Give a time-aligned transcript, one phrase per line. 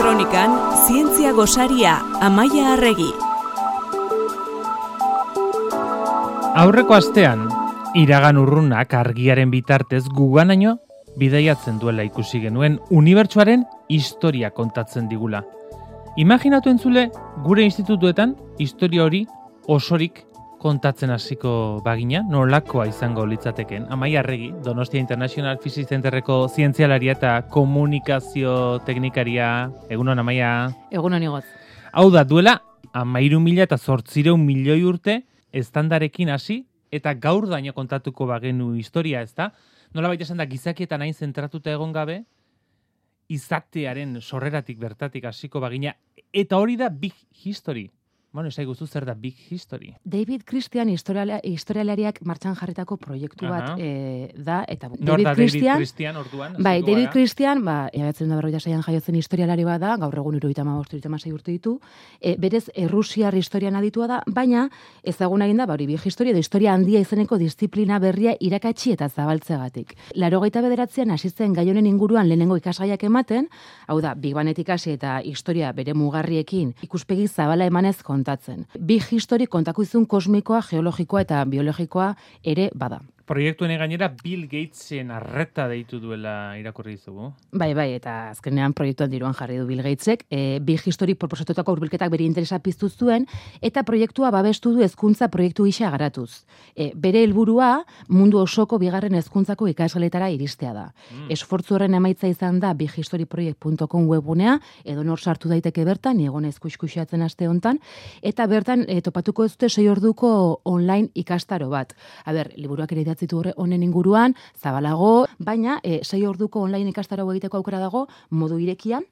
[0.00, 0.54] Kronikan,
[0.86, 3.10] zientzia gosaria, amaia arregi.
[6.56, 7.42] Aurreko astean,
[8.00, 10.78] iragan urrunak argiaren bitartez guganaino
[11.20, 15.42] bidaiatzen duela ikusi genuen unibertsuaren historia kontatzen digula.
[16.16, 17.10] Imaginatu entzule,
[17.44, 19.26] gure institutuetan, historia hori
[19.68, 20.24] osorik
[20.60, 23.86] kontatzen hasiko bagina, nolakoa izango litzateken.
[23.94, 30.50] Amai arregi, Donostia International Physics Centerreko zientzialaria eta komunikazio teknikaria, egunon amaia.
[30.92, 31.46] Egunon igoz.
[31.92, 32.58] Hau da, duela,
[32.92, 39.32] amairu mila eta zortzireun milioi urte, estandarekin hasi eta gaur daño kontatuko bagenu historia, ez
[39.34, 39.50] da?
[39.94, 42.20] Nola baita esan da, gizakietan hain zentratuta egon gabe,
[43.30, 45.94] izatearen sorreratik bertatik hasiko bagina,
[46.32, 47.88] eta hori da big history.
[48.32, 49.96] Bueno, esai guztu zer da Big History.
[50.04, 53.74] David Christian historiala, historialariak martxan jarritako proiektu bat Aha.
[53.76, 56.54] e, da, eta Nor David da Christian, David Christian orduan?
[56.62, 57.12] bai, David gara?
[57.12, 60.78] Christian, ba, ebatzen da berroita saian jaiotzen historialari bat da, gaur egun iruita ma
[61.18, 61.80] sei urte ditu,
[62.20, 64.68] e, berez, errusiar historian aditua da, baina
[65.02, 69.08] ezaguna egin da, ba, hori bi historia, edo historia handia izeneko disiplina berria irakatsi eta
[69.08, 69.96] zabaltzegatik.
[70.14, 73.50] Larogeita bederatzean hasitzen gai honen inguruan lehenengo ikasgaiak ematen,
[73.88, 78.66] hau da, Big Banetik hasi eta historia bere mugarriekin ikuspegi zabala emanez kontatzen.
[78.78, 83.00] Big History kontakizun kosmikoa, geologikoa eta biologikoa ere bada.
[83.30, 87.28] Proiektuen gainera Bill Gatesen arreta deitu duela irakurri dizugu.
[87.54, 92.10] Bai, bai, eta azkenean proiektuan diruan jarri du Bill Gatesek, e, Big History proposatutako hurbilketak
[92.10, 93.28] bere interesa piztu zuen,
[93.62, 96.42] eta proiektua babestu du hezkuntza proiektu gisa garatuz.
[96.74, 100.88] E, bere helburua mundu osoko bigarren hezkuntzako ikasgeletara iristea da.
[101.12, 101.30] Mm.
[101.36, 107.22] Esfortzu horren emaitza izan da bighistoryproject.com webgunea, edo nor sartu daiteke bertan, ni egon eskuixkuxatzen
[107.22, 107.78] aste hontan,
[108.26, 111.94] eta bertan e, topatuko ez dute sei orduko online ikastaro bat.
[112.26, 117.58] A ber, liburuak ere horre honen inguruan, zabalago, baina e, sei orduko online ikastaro egiteko
[117.58, 119.04] aukera dago, modu irekian,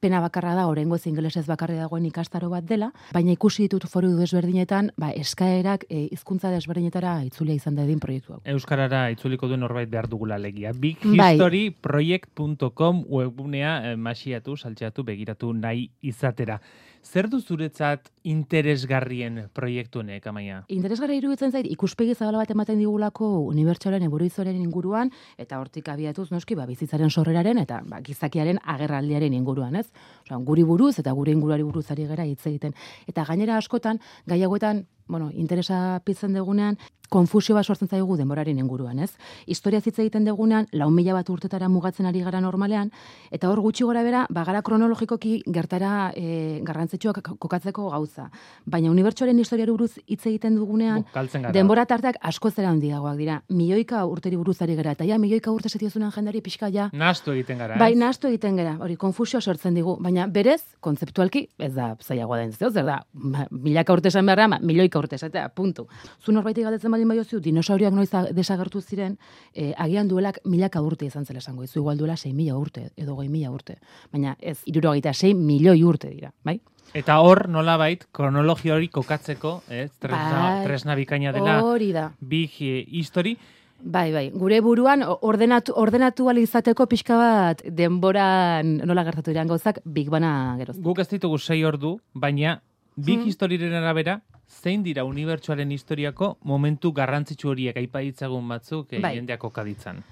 [0.00, 4.16] pena bakarra da, orengo ez ingelesez bakarri dagoen ikastaro bat dela, baina ikusi ditut foru
[4.18, 8.40] desberdinetan, ba, eskaerak e, hizkuntza desberdinetara itzulia izan da edin proiektu hau.
[8.54, 10.72] Euskarara itzuliko duen norbait behar dugula legia.
[10.72, 16.60] Bighistoryproject.com webgunea eh, masiatu, saltxeatu, begiratu nahi izatera.
[17.02, 20.60] Zer du zuretzat interesgarrien proiektu honek, amaia?
[20.70, 26.54] Interesgarra iruditzen zait, ikuspegi zabala bat ematen digulako unibertsualen eburuizoren inguruan, eta hortik abiatuz noski,
[26.54, 29.86] ba, bizitzaren sorreraren eta ba, gizakiaren agerraldiaren inguruan, ez?
[30.24, 32.74] Osa, guri buruz eta gure inguruari buruz ari gera hitz egiten.
[33.06, 36.78] Eta gainera askotan, gai hauetan, bueno, interesa pizten dugunean,
[37.12, 39.10] konfusio bat sortzen zaigu denboraren inguruan, ez?
[39.46, 42.90] Historia hitz egiten dugunean, lau mila bat urtetara mugatzen ari gara normalean,
[43.30, 48.30] eta hor gutxi gora bera, bagara kronologikoki gertara e, garrantzitsuak kokatzeko gauza.
[48.64, 51.04] Baina unibertsuaren historiari buruz hitz egiten dugunean,
[51.52, 53.42] denbora tarteak asko zera handiagoak dira.
[53.52, 57.60] Milioika urteri buruz ari gara, eta ja, milioika urte setiozunan jendari pixka ja, Nastu egiten
[57.60, 57.98] gara, Bai, ez?
[57.98, 62.72] nahastu egiten gara, hori konfusio sortzen digu, baina berez, kontzeptualki, ez da zailagoa den zer
[62.86, 63.02] da,
[63.50, 64.60] milaka urte esan beharra, ma,
[64.92, 65.86] milioika urte esatea, puntu.
[66.20, 69.18] Zu norbaitik galdetzen baldin baiozu, dinosauriak noiz desagertu ziren,
[69.54, 73.14] eh, agian duelak milaka urte izan zela esango, izu igual duela 6 mila urte, edo
[73.14, 73.78] goi mila urte.
[74.12, 76.60] Baina ez, irurogeita 6 milioi urte dira, bai?
[76.94, 79.90] Eta hor, nolabait, kronologia hori kokatzeko, ez?
[79.98, 80.64] Tresna, Bai.
[80.66, 82.12] tresna bikaina dela Hori da.
[82.20, 83.38] Big eh, History.
[83.84, 90.08] Bai, bai, gure buruan ordenatu, ordenatu izateko pixka bat denboran nola gertatu diran gauzak Big
[90.08, 90.76] Bana geroz.
[90.78, 92.60] Guk ez ditugu sei ordu, baina
[92.96, 93.28] Big Hmm.
[93.28, 94.20] Historyren arabera,
[94.52, 99.16] zein dira unibertsuaren historiako momentu garrantzitsu horiek aipa ditzagun batzuk eh, Bai.
[99.16, 100.02] jendeak kokaditzan.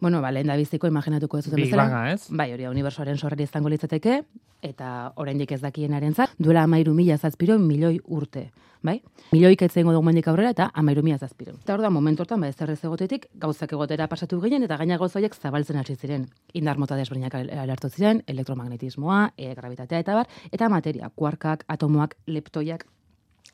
[0.00, 1.88] Bueno, ba, lehen da biziko imaginatuko ez duten Big bezala.
[1.88, 2.28] Banga, ez?
[2.30, 4.20] Bai, hori da, unibersoaren sorreri izango litzateke,
[4.62, 8.48] eta oraindik ez dakienaren zat, duela amairu mila zazpiro milioi urte.
[8.82, 9.00] Bai?
[9.32, 11.56] Milioik etzen dugu mendik aurrera eta amairu mila zazpiro.
[11.64, 15.18] Eta hor da, momentu hortan, ba, ez egotetik, gauzak egotera pasatu ginen, eta gaina gauza
[15.18, 16.28] horiek zabaltzen hasi ziren.
[16.54, 22.86] Indar mota desberdinak alertu ziren, elektromagnetismoa, e, gravitatea eta bar, eta materia, kuarkak, atomoak, leptoiak,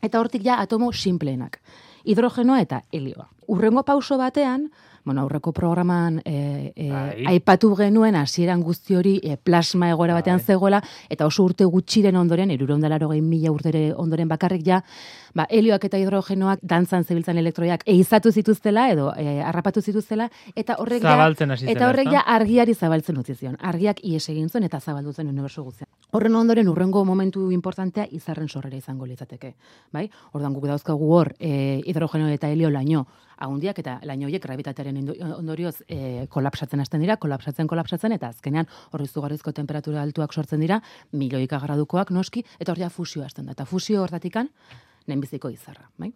[0.05, 1.61] Eta hortik ja atomo simpleenak.
[2.05, 3.31] Hidrogenoa eta helioa.
[3.49, 4.69] Urrengo pauso batean,
[5.05, 7.25] bueno, aurreko programan e, e, Bai.
[7.27, 10.47] aipatu genuen hasieran guzti hori e, plasma egoera batean Bai.
[10.47, 10.81] zegoela,
[11.11, 14.83] eta oso urte gutxiren ondoren, irureundalaro mila urtere ondoren bakarrik ja,
[15.35, 21.03] ba, helioak eta hidrogenoak dantzan zebiltzan elektroiak eizatu zituztela edo e, harrapatu zituztela, eta horrek
[21.03, 23.59] ja, Zabaltzen hasi eta horrek ja argiari zabaltzen utzi zion.
[23.61, 25.91] Argiak ies egin zuen eta zabaldu zen uniberso guztian.
[26.15, 29.55] Horren ondoren urrengo momentu importantea izarren sorrera izango litzateke,
[29.93, 30.09] bai?
[30.33, 33.07] Ordan guk dauzkagu hor e, hidrogeno eta helio laino
[33.39, 35.01] ahundiak eta laino horiek gravitatearen
[35.39, 40.81] ondorioz e, kolapsatzen hasten dira, kolapsatzen kolapsatzen eta azkenean hor izugarrizko temperatura altuak sortzen dira,
[41.13, 43.57] milioika gradukoak noski eta hor ja fusioa hasten da.
[43.57, 44.51] Eta fusio hortatikan
[45.07, 46.13] lehenbiziko izarra, bai?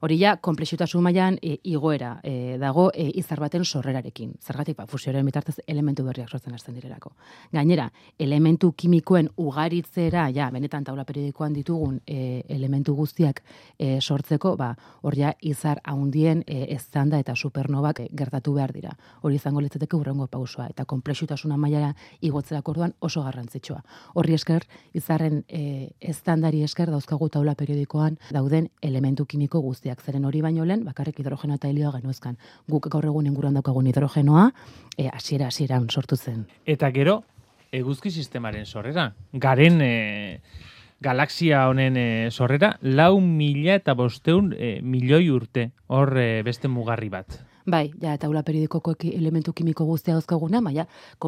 [0.00, 4.34] Hori ja, komplexutasun mailan e, igoera e, dago e, izar baten sorrerarekin.
[4.44, 7.14] Zergatik, ba, fusioaren bitartez elementu berriak sortzen hasten direlako.
[7.52, 7.86] Gainera,
[8.20, 13.40] elementu kimikoen ugaritzera, ja, benetan taula periodikoan ditugun e, elementu guztiak
[13.78, 18.92] e, sortzeko, ba, hor ja, izar haundien e, eztanda eta supernovak e, gertatu behar dira.
[19.22, 23.80] Hori izango litzateke urrengo pausoa, eta komplexutasuna mailara igotzerako orduan oso garrantzitsua.
[24.14, 30.40] Horri esker, izarren e, eztandari esker dauzkagu taula periodikoan dauden elementu kimiko guztiak zeren hori
[30.40, 32.38] baino lehen, bakarrik hidrogeno eta helioa genuzkan.
[32.72, 34.48] Guk gaur egun inguruan daukagun hidrogenoa,
[34.96, 36.46] e, asiera, asiera sortu zen.
[36.64, 37.22] Eta gero,
[37.72, 39.10] eguzki sistemaren sorrera.
[39.32, 40.40] Garen e,
[41.04, 47.12] galaxia honen e, sorrera, lau mila eta bosteun e, milioi urte, hor e, beste mugarri
[47.12, 47.36] bat.
[47.66, 50.84] Bai, ja, taula periodikoko elementu kimiko guztia dauzkaguna, baina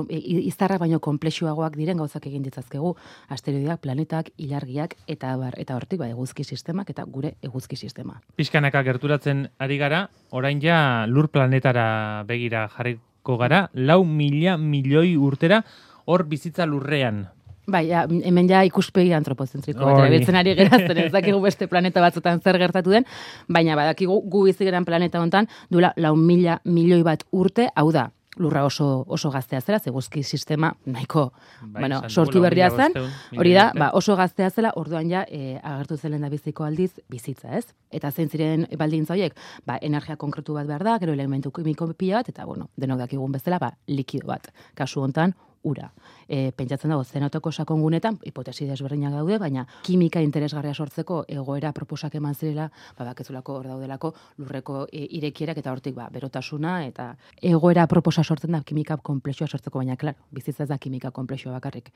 [0.09, 2.93] e, izarra baino komplexuagoak diren gauzak egin ditzazkegu,
[3.35, 8.21] asteroideak, planetak, ilargiak eta bar, eta hortik bai eguzki sistemak eta gure eguzki sistema.
[8.37, 15.65] Piskanaka gerturatzen ari gara, orain ja lur planetara begira jarriko gara, lau mila milioi urtera
[16.07, 17.27] hor bizitza lurrean
[17.69, 22.41] Bai, ja, hemen ja ikuspegi antropozentriko bat erabiltzen ari gerazten, ez dakigu beste planeta batzutan
[22.41, 23.05] zer gertatu den,
[23.49, 28.65] baina badakigu gu bizigeran planeta hontan duela lau mila milioi bat urte, hau da, lurra
[28.65, 32.95] oso oso gaztea zela, zeguzki sistema nahiko bai, bueno, sortu berria zen,
[33.37, 37.51] hori da, ba, oso gaztea zela, orduan ja, e, agertu zelen da biziko aldiz, bizitza,
[37.59, 37.67] ez?
[37.91, 39.37] Eta zein ziren baldintza horiek,
[39.67, 43.35] ba, energia konkretu bat behar da, gero elementu kimiko pila bat, eta, bueno, denok dakigun
[43.35, 44.53] bezala, ba, likido bat.
[44.79, 45.91] Kasu hontan, ura.
[46.29, 52.35] E, pentsatzen dago, zenotoko sakongunetan, hipotesi desberdinak daude, baina kimika interesgarria sortzeko egoera proposak eman
[52.35, 52.69] zirela,
[52.99, 57.11] ba, bakezulako hor daudelako lurreko e, irekierak eta hortik ba, berotasuna, eta
[57.43, 61.93] egoera proposa sortzen da kimika komplexua sortzeko, baina, klar, bizitza da kimika komplexua bakarrik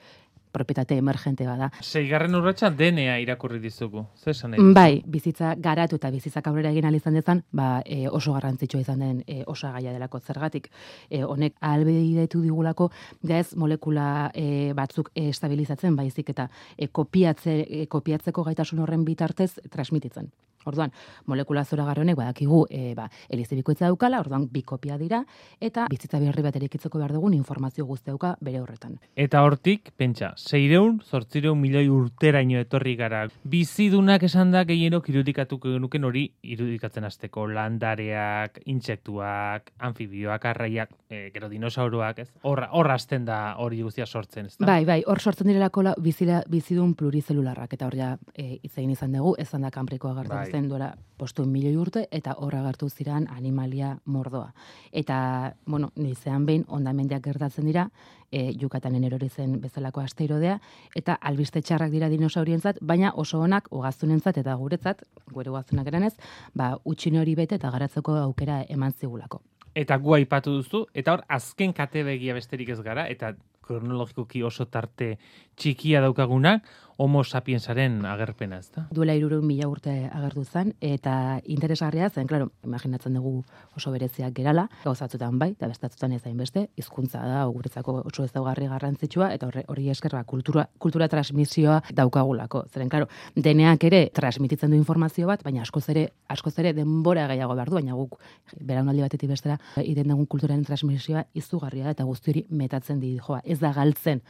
[0.53, 1.71] propietate emergente bada.
[1.81, 4.05] Seigarren urratsa DNA irakurri dizugu.
[4.17, 4.37] Zer
[4.75, 9.25] Bai, bizitza garatu eta bizitzak aurrera egin izan dezan, ba, e, oso garrantzitsua izan den
[9.27, 10.69] e, osagaia delako zergatik.
[11.09, 12.91] E, honek albeidatu digulako,
[13.23, 19.05] da ez molekula e, batzuk e, estabilizatzen baizik eta e, kopiatze, e, kopiatzeko gaitasun horren
[19.05, 20.31] bitartez transmititzen.
[20.67, 20.93] Orduan,
[21.27, 25.23] molekula zora honek badakigu e, ba, elizibikoitza daukala, orduan bi kopia dira,
[25.61, 28.99] eta bizitza berri bat erikitzeko behar dugun informazio guzti dauka bere horretan.
[29.17, 33.25] Eta hortik, pentsa, zeireun, zortzireun milioi urteraino etorri gara.
[33.45, 41.51] Bizidunak esan da gehienok irudikatuko genuken hori irudikatzen azteko landareak, intsektuak, anfibioak, arraiak, e, gero
[41.53, 42.29] dinosauroak, ez?
[42.49, 44.67] Horra, horra azten da hori guztia sortzen, ez da?
[44.67, 49.49] Bai, bai, hor sortzen direlako bizila, bizidun plurizelularrak, eta hor ja, e, izan dugu, ez
[49.51, 54.53] da kanprikoa gartu bai zen duela postu milioi urte, eta horra gartu ziran animalia mordoa.
[54.93, 55.19] Eta,
[55.67, 57.87] bueno, nizean behin, ondamendiak gertatzen dira,
[58.31, 60.59] e, jukatanen erori zen bezalako asteroidea,
[60.99, 66.13] eta albiste txarrak dira dinosaurientzat, baina oso onak ugaztunentzat eta guretzat, gure ugaztunak eranez,
[66.59, 69.43] ba, utxin hori bete eta garatzeko aukera eman zigulako.
[69.75, 73.33] Eta gu aipatu duzu, eta hor azken kate begia besterik ez gara, eta
[73.63, 75.17] kronologikoki oso tarte
[75.57, 76.65] txikia daukagunak,
[77.03, 78.85] homo sapiensaren agerpena, ez da?
[78.95, 83.43] Duela iruro mila urte agertu zen, eta interesgarria zen, klaro, imaginatzen dugu
[83.77, 88.69] oso bereziak gerala, gauzatzutan bai, eta bestatzutan ez beste, hizkuntza da, guretzako oso ez daugarri
[88.71, 92.67] garrantzitsua, eta horri eskerra kultura, kultura transmisioa daukagulako.
[92.71, 97.59] Zeren, klaro, deneak ere transmititzen du informazio bat, baina askoz ere, askoz ere denbora gehiago
[97.59, 98.19] behar du, baina guk,
[98.61, 103.43] beraunaldi batetik bestera, iten dugun kulturaren transmisioa izugarria da, eta guzti hori metatzen di, joa,
[103.45, 104.23] ez da galtzen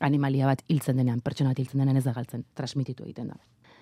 [0.00, 3.38] animalia bat hiltzen denean, pertsona bat hiltzen denean ez da galtzen, transmititu egiten da.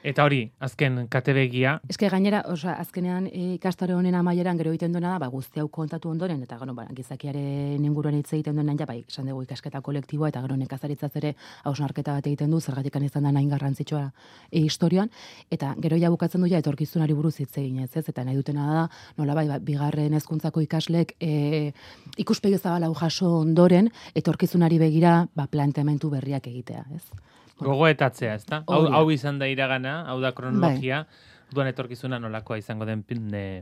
[0.06, 1.72] Eta hori, azken katebegia.
[1.90, 5.66] Eske gainera, osa, azkenean e, ikastore honen amaieran gero egiten duena da, ba, guzti hau
[5.74, 9.80] kontatu ondoren, eta gero, ba, gizakiaren inguruan hitz egiten duenan, ja, bai, esan dugu ikasketa
[9.82, 11.32] kolektiboa, eta gero nekazaritzaz ere
[11.66, 14.04] hausnarketa bat egiten du, zergatik izan da nahin garrantzitsua
[14.52, 15.10] e, historioan,
[15.50, 18.68] eta gero ja bukatzen du ja, etorkizunari buruz hitz egin ez, ez, eta nahi dutena
[18.70, 18.84] da,
[19.18, 21.72] nola bai, ba, bigarren hezkuntzako ikaslek e,
[22.16, 27.26] ikuspegi zabala jaso ondoren, etorkizunari begira, ba, planteamentu berriak egitea, ez.
[27.58, 28.62] Gogoetatzea, ez da?
[28.66, 31.34] Hau, hau izan da iragana, hau da kronologia, bai.
[31.54, 33.02] duan etorkizuna nolakoa izango den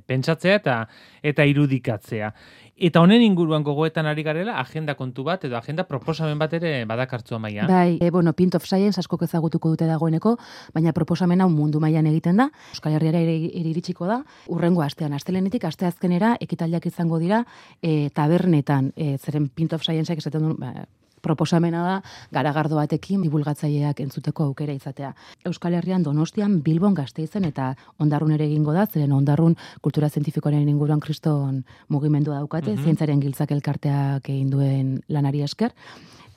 [0.06, 0.76] pentsatzea eta
[1.22, 2.32] eta irudikatzea.
[2.76, 7.38] Eta honen inguruan gogoetan ari garela, agenda kontu bat edo agenda proposamen bat ere badakartzu
[7.40, 7.64] maia.
[7.70, 10.34] Bai, e, bueno, Pint of Science asko ezagutuko dute dagoeneko,
[10.74, 12.50] baina proposamen hau mundu mailan egiten da.
[12.74, 14.20] Euskal Herriara ere, iritsiko da.
[14.52, 17.44] Urrengo astean, astelenetik, aste azkenera, ekitaldiak izango dira,
[17.80, 20.88] e, tabernetan, e, zeren Pint of Scienceak esaten duen, ba,
[21.26, 21.96] proposamena da
[22.34, 25.12] garagardo batekin divulgatzaileak entzuteko aukera izatea.
[25.48, 31.00] Euskal Herrian Donostian Bilbon Gasteizen eta Ondarrun ere egingo da, zeren Ondarrun kultura zientifikoaren inguruan
[31.00, 32.84] kriston mugimendua daukate, mm -hmm.
[32.84, 35.74] zientzaren giltzak elkarteak egin duen lanari esker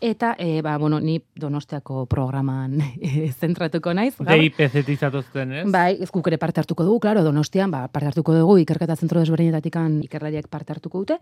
[0.02, 4.16] Eta, e, ba, bueno, ni donostiako programan e, zentratuko naiz.
[4.18, 5.66] DIPZ izatuzten, ez?
[5.72, 9.20] Bai, ez guk ere parte hartuko dugu, claro, donostian, ba, parte hartuko dugu, ikerketa zentro
[9.20, 9.76] desberdinetatik
[10.08, 11.20] ikerlariak parte hartuko dute,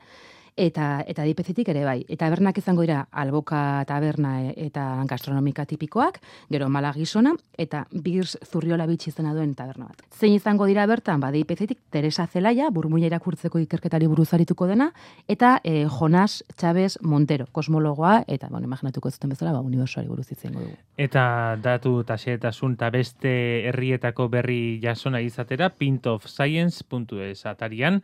[0.58, 2.02] eta eta dipezitik ere bai.
[2.10, 6.18] Eta tabernak izango dira alboka taberna e- eta gastronomika tipikoak,
[6.50, 10.02] gero mala gizona, eta birs zurriola bitxi izena duen taberna bat.
[10.12, 14.92] Zein izango dira bertan, ba, dipezitik Teresa Zelaia, burmuina irakurtzeko ikerketari buruz arituko dena,
[15.28, 20.62] eta e, Jonas Chávez Montero, kosmologoa, eta, bueno, imaginatuko zuten bezala, ba, unibersoari buruz izango
[20.64, 20.76] dugu.
[21.08, 21.24] Eta
[21.64, 23.34] datu eta xehetasun eta beste
[23.70, 28.04] herrietako berri jasona izatera, pintofscience.es atarian,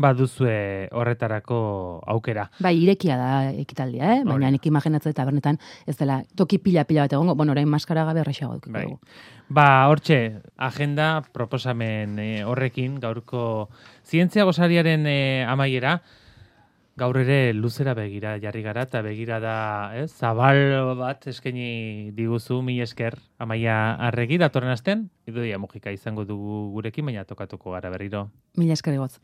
[0.00, 1.58] baduzue horretarako
[2.08, 2.46] aukera.
[2.62, 4.22] Bai, irekia da ekitaldia, eh?
[4.24, 8.56] baina nik imaginatzen tabernetan ez dela toki pila-pila bat egongo, bueno, orain maskara gabe errexago
[8.56, 8.86] dukiko Bai.
[8.88, 9.00] dugu.
[9.50, 13.68] Ba, hortxe, agenda proposamen eh, horrekin, gaurko
[14.06, 15.98] zientzia gozariaren eh, amaiera,
[17.00, 19.54] gaur ere luzera begira jarri gara, eta begira da,
[19.96, 20.60] ez, zabal
[20.98, 23.78] bat eskaini diguzu, mi esker, amaia
[24.10, 28.26] arregi, datorren asten, idoia mugika izango dugu gurekin, baina tokatuko gara berriro.
[28.60, 29.14] Mila esker egoz.